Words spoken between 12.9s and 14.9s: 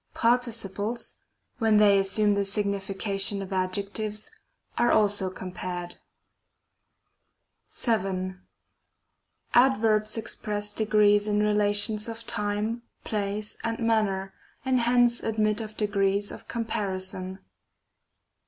place, and manner, and